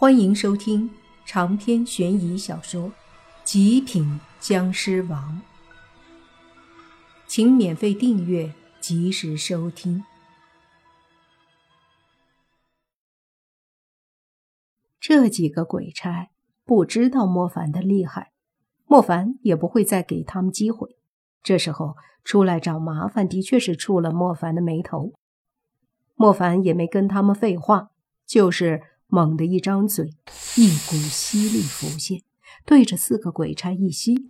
[0.00, 0.88] 欢迎收听
[1.26, 2.82] 长篇悬疑小说
[3.42, 5.42] 《极品僵尸王》，
[7.26, 10.04] 请免费订阅，及时收听。
[15.00, 16.30] 这几个鬼差
[16.64, 18.30] 不知道莫凡的厉害，
[18.86, 20.96] 莫凡也不会再给他们机会。
[21.42, 25.14] 这时候出来找麻烦，的确是触了莫凡的眉头。
[26.14, 27.90] 莫凡也没跟他们废话，
[28.24, 28.84] 就是。
[29.08, 30.14] 猛地一张嘴，
[30.56, 32.22] 一股吸力浮现，
[32.66, 34.28] 对着四个鬼差一吸，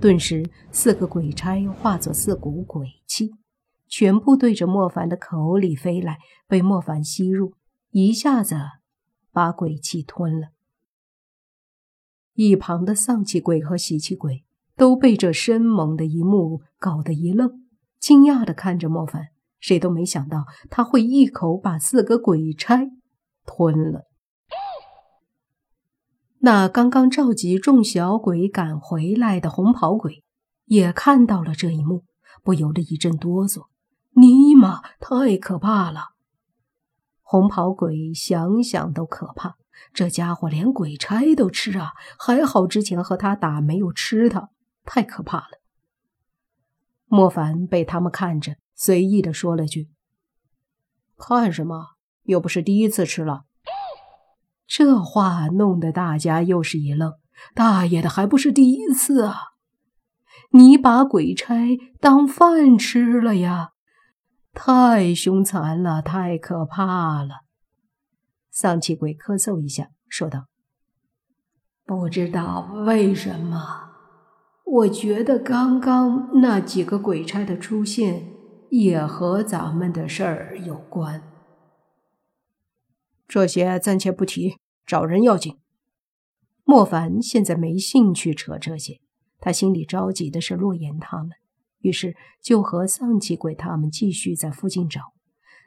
[0.00, 3.32] 顿时四个鬼差化作四股鬼气，
[3.86, 7.52] 全部对着莫凡的口里飞来，被莫凡吸入，
[7.90, 8.56] 一下子
[9.30, 10.48] 把鬼气吞了。
[12.32, 14.44] 一旁的丧气鬼和喜气鬼
[14.74, 17.66] 都被这生猛的一幕搞得一愣，
[17.98, 19.28] 惊讶地看着莫凡，
[19.60, 22.88] 谁都没想到他会一口把四个鬼差。
[23.48, 24.04] 吞了。
[26.40, 30.22] 那刚刚召集众小鬼赶回来的红袍鬼，
[30.66, 32.04] 也看到了这一幕，
[32.44, 33.66] 不由得一阵哆嗦。
[34.10, 36.10] 尼玛，太可怕了！
[37.22, 39.56] 红袍鬼想想都可怕，
[39.92, 41.92] 这家伙连鬼差都吃啊！
[42.18, 44.50] 还好之前和他打没有吃他，
[44.84, 45.60] 太可怕了。
[47.06, 49.90] 莫凡被他们看着，随意的说了句
[51.18, 51.96] ：“看什么？”
[52.28, 53.44] 又不是第一次吃了，
[54.66, 57.14] 这话弄得大家又是一愣。
[57.54, 59.36] 大爷的，还不是第一次啊！
[60.50, 63.70] 你把鬼差当饭吃了呀？
[64.52, 67.44] 太凶残了，太可怕了！
[68.50, 70.48] 丧气鬼咳嗽一下，说道
[71.86, 73.88] ：“不知道为什么，
[74.66, 78.28] 我觉得刚刚那几个鬼差的出现
[78.68, 81.22] 也和咱们的事儿有关。”
[83.28, 85.58] 这些暂且不提，找人要紧。
[86.64, 89.00] 莫凡现在没兴趣扯这些，
[89.38, 91.30] 他心里着急的是洛言他们，
[91.80, 95.12] 于是就和丧气鬼他们继续在附近找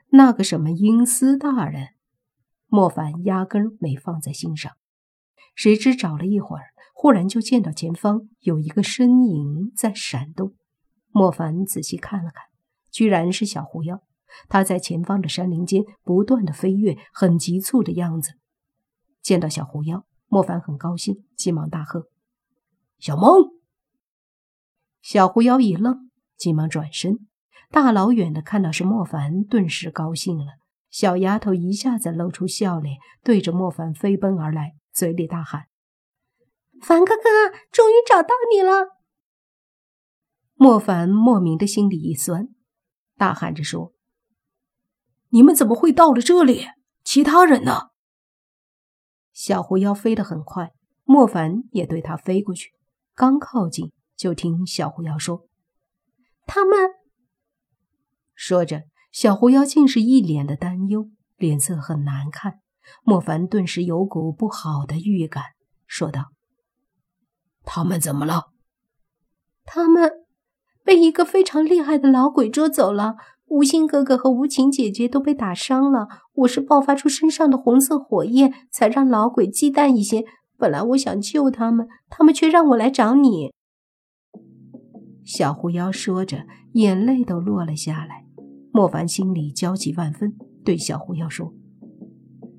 [0.09, 1.89] 那个什么阴司大人。
[2.67, 4.71] 莫凡压根没放在心上，
[5.53, 10.55] 谁知找了一会儿，忽然就见到前方有一个身影在闪动。
[11.11, 12.45] 莫凡仔细看了看，
[12.89, 14.01] 居然是小狐妖。
[14.49, 18.33] 他在前方的山林间不断的飞跃，很急促的样子。
[19.21, 22.07] 见到小狐妖，莫凡很高兴，急忙大喝
[22.99, 23.51] ：“小梦！”
[25.01, 27.27] 小狐妖一愣，急忙转身，
[27.69, 30.45] 大老远的看到是莫凡，顿时高兴了。
[30.89, 35.67] 小丫头一下子露出笑脸，对着莫凡飞奔而来，嘴里大喊
[36.81, 38.97] ：“凡哥哥，终于找到你了！”
[40.55, 42.49] 莫凡莫名的心里一酸，
[43.15, 43.93] 大喊着说。
[45.31, 46.67] 你们怎么会到了这里？
[47.03, 47.89] 其他人呢？
[49.33, 50.71] 小狐妖飞得很快，
[51.03, 52.71] 莫凡也对他飞过去。
[53.15, 55.47] 刚靠近，就听小狐妖说
[56.45, 56.77] ：“他们。”
[58.35, 62.59] 说着，小狐妖竟是一脸的担忧，脸色很难看。
[63.03, 65.43] 莫凡顿时有股不好的预感，
[65.87, 66.31] 说道
[67.63, 68.51] ：“他们怎么了？”
[69.63, 70.25] 他们
[70.83, 73.15] 被一个非常厉害的老鬼捉走了。
[73.51, 80.23] 无心哥哥和无情姐姐都被打伤了，我是爆发出身上的红色火焰，才让老鬼忌惮一些。
[80.57, 83.51] 本来我想救他们，他们却让我来找你。
[85.25, 86.45] 小狐妖说着，
[86.75, 88.23] 眼泪都落了下来。
[88.71, 90.33] 莫凡心里焦急万分，
[90.63, 91.53] 对小狐妖说：“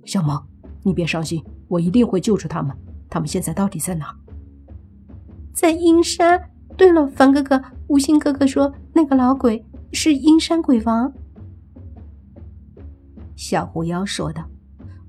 [0.04, 0.46] 小萌，
[0.84, 2.76] 你别伤心，我一定会救出他们。
[3.08, 4.14] 他们现在到底在哪？”
[5.56, 6.50] 在阴山。
[6.76, 9.64] 对了，凡哥哥，无心哥哥说那个老鬼。
[9.94, 11.12] 是阴山鬼王，
[13.36, 14.42] 小狐妖说道。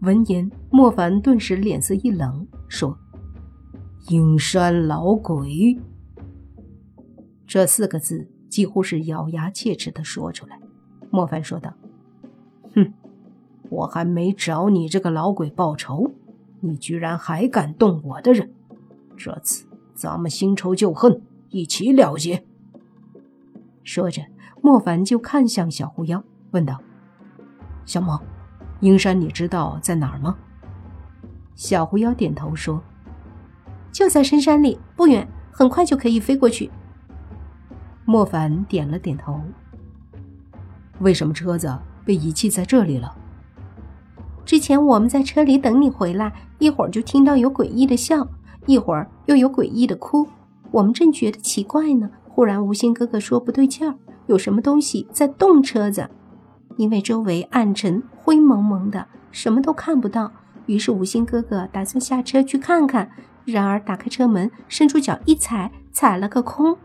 [0.01, 2.97] 闻言，莫凡顿时脸色一冷，说
[4.09, 5.79] ：“阴山老鬼。”
[7.47, 10.59] 这四个字几乎是咬牙切齿的说出来。
[11.09, 11.73] 莫凡说道
[12.75, 12.93] ：“哼，
[13.69, 16.11] 我还没找你这个老鬼报仇，
[16.59, 18.51] 你居然还敢动我的人！
[19.15, 19.65] 这次
[19.95, 22.45] 咱们新仇旧恨一起了结。”
[23.85, 24.21] 说着。
[24.65, 26.79] 莫凡就看向小狐妖，问道
[27.85, 28.17] ：“小梦，
[28.79, 30.37] 阴山你知道在哪儿吗？”
[31.53, 32.81] 小狐妖点头说
[33.91, 36.71] ：“就在深山里，不远，很快就可以飞过去。”
[38.07, 39.41] 莫凡点了点头。
[40.99, 43.13] 为什么车子被遗弃在这里了？
[44.45, 48.25] 之前我们在车里等你回来，一会儿就听到有诡异的笑，
[48.65, 50.25] 一会儿又有诡异的哭，
[50.71, 53.93] 我们正觉得奇怪呢，忽然无心哥哥说不对劲儿。
[54.27, 56.09] 有什么东西在动车子？
[56.77, 60.31] 因为周围暗沉、灰蒙蒙的，什么都看不到。
[60.65, 63.11] 于是吴昕哥哥打算下车去看看，
[63.45, 66.77] 然而打开车门，伸出脚一踩，踩了个空，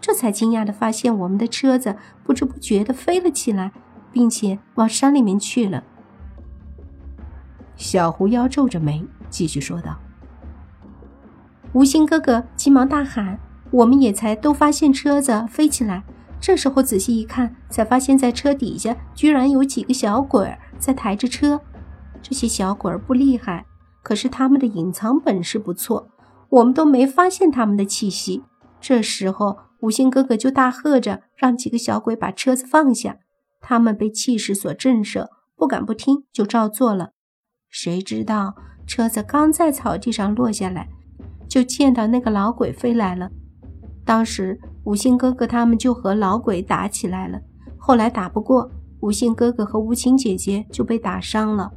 [0.00, 3.72] 这才惊讶的发现我们的车子不知不觉的飞了起来，
[4.12, 5.82] 并且往山里面去了。
[7.74, 9.98] 小狐妖皱着眉，继续说道
[11.72, 13.40] ：“吴昕哥哥急忙大喊，
[13.70, 16.04] 我们也才都发现车子飞起来。
[16.42, 21.60] 这时候仔细一看，才发现在车底下居然有几个小鬼儿在抬着车。”
[22.20, 23.64] 这些小鬼儿不厉害，
[24.02, 26.10] 可是他们的隐藏本事不错，
[26.48, 28.42] 我们都没发现他们的气息。
[28.80, 33.18] 这时候，五星哥哥就大喝着，让几个小鬼把车子放下。
[33.60, 37.10] 他们被气势所震慑，不敢不听，就照做了。
[37.68, 40.88] 谁知道车子刚在草地上落下来，
[41.48, 43.30] 就见到那个老鬼飞来了。
[44.04, 47.40] 当时，五星哥哥他们就和老鬼打起来了。
[47.78, 48.70] 后来打不过，
[49.00, 51.72] 五星哥哥和无情姐姐就被打伤了。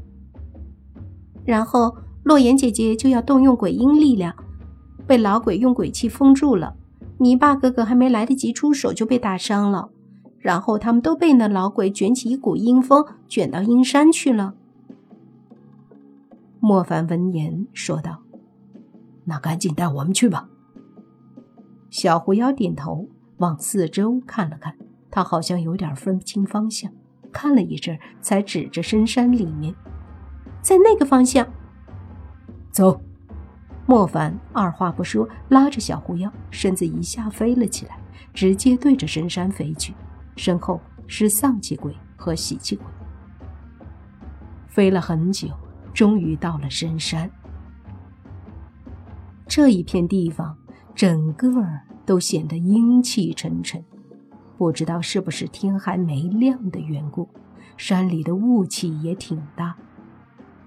[1.43, 4.35] 然后，洛言姐姐就要动用鬼婴力量，
[5.05, 6.75] 被老鬼用鬼气封住了。
[7.19, 9.89] 泥巴哥哥还没来得及出手，就被打伤了。
[10.39, 14.53] 然后他们都被那老鬼卷起一股阴风，卷到阴山去了。
[16.59, 18.21] 莫凡闻言说道
[19.25, 20.49] ：“那赶紧带我们去吧。”
[21.95, 23.07] 小狐妖点头，
[23.37, 24.75] 往四周看了看，
[25.09, 26.91] 他好像有点分不清方向，
[27.31, 29.73] 看了一阵，才指着深山里面。
[30.61, 31.47] 在那个方向，
[32.69, 33.01] 走。
[33.85, 37.97] 莫凡二话不说，拉着小狐妖，身子一下飞了起来，
[38.33, 39.93] 直接对着深山飞去。
[40.35, 42.85] 身后是丧气鬼和喜气鬼。
[44.67, 45.47] 飞了很久，
[45.93, 47.31] 终于到了深山。
[49.47, 50.54] 这一片地方，
[50.95, 51.51] 整个
[52.05, 53.83] 都显得阴气沉沉。
[54.57, 57.27] 不知道是不是天还没亮的缘故，
[57.75, 59.75] 山里的雾气也挺大。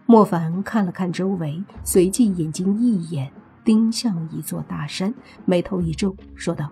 [0.04, 3.30] 莫凡看了看周围，随即眼睛一眼
[3.64, 5.14] 盯向一座大山，
[5.46, 6.70] 眉头一皱，说道：“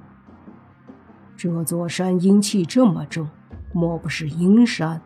[1.36, 3.26] 这座山阴气这么重，
[3.72, 5.00] 莫不是阴山？”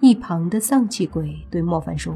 [0.00, 2.14] 一旁的丧气鬼对莫凡说：“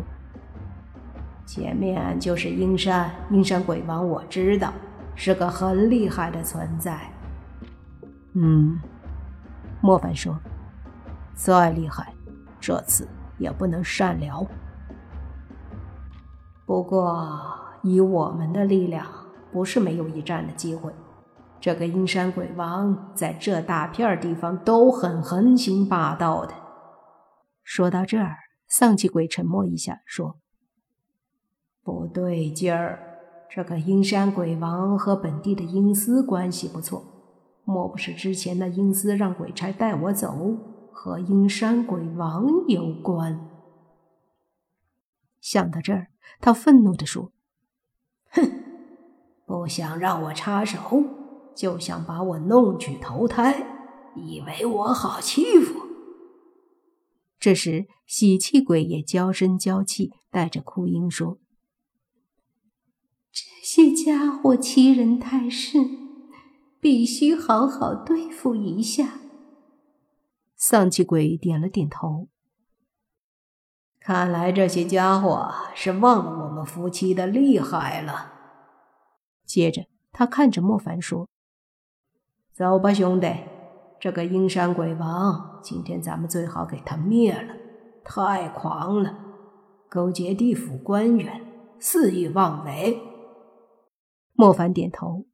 [1.46, 4.72] 前面就是阴山，阴山鬼王我知道，
[5.14, 7.11] 是个很厉害的存在。”
[8.34, 8.81] 嗯，
[9.81, 10.38] 莫凡说
[11.34, 12.12] ：“再厉害，
[12.61, 13.08] 这次
[13.38, 14.46] 也不能善了。”
[16.66, 19.06] 不过，以我们的力量，
[19.52, 20.93] 不是没有一战的机会。
[21.61, 26.55] 这个阴山鬼王在这大片地方都很横行霸道的。
[27.62, 30.38] 说到这儿，丧气鬼沉默一下，说
[31.84, 33.13] ：“不对劲儿，
[33.54, 37.04] 这个阴山鬼王和本地的阴司关系不错，
[37.62, 40.56] 莫不是之前的阴司让鬼差带我走，
[40.90, 43.48] 和阴山鬼王有关？”
[45.40, 46.08] 想到这儿。
[46.40, 47.30] 他愤怒地说
[48.32, 48.42] ：“哼，
[49.46, 51.04] 不想让我插手，
[51.54, 53.64] 就想把我弄去投胎，
[54.16, 55.80] 以为我好欺负。”
[57.38, 61.38] 这时，喜气鬼也娇声娇气，带着哭音说
[63.76, 65.99] ：“这些家伙欺人太甚，
[66.79, 69.15] 必须好好对付一下。”
[70.55, 72.29] 丧气鬼点了点头。
[73.99, 78.33] 看来这些家伙是忘了我们夫妻的厉害了。
[79.45, 81.28] 接着，他看着莫凡说
[82.54, 83.26] ：“走吧，兄弟，
[83.99, 87.52] 这个阴山鬼王，今天咱们最好给他灭了。
[88.04, 89.19] 太狂了，
[89.90, 91.45] 勾结地府官员，
[91.81, 93.02] 肆意妄为。”
[94.35, 95.26] 莫凡点头：“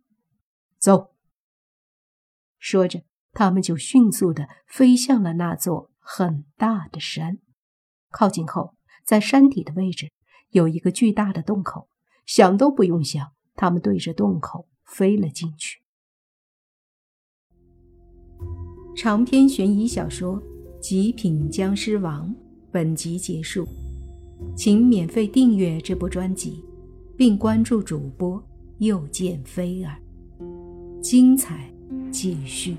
[0.78, 1.14] 走。”
[2.59, 3.02] 说着，
[3.33, 7.38] 他们就迅速的飞向了那座很大的山。
[8.11, 10.12] 靠近后，在山底的位置
[10.50, 11.88] 有一个巨大的洞口，
[12.26, 15.80] 想都不用想，他们对着洞口飞了进去。
[18.97, 20.37] 长篇悬疑小说
[20.78, 22.28] 《极品僵尸王》
[22.71, 23.66] 本集结束，
[24.54, 26.62] 请免费订阅这部专辑，
[27.16, 28.42] 并关注主播
[28.80, 29.94] 又见菲儿，
[31.02, 31.70] 精彩
[32.10, 32.75] 继续。